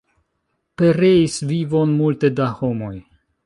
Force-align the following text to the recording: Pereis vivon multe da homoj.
Pereis 0.81 1.37
vivon 1.51 1.95
multe 2.01 2.33
da 2.41 2.49
homoj. 2.63 2.95